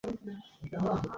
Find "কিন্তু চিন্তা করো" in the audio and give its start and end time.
0.03-0.93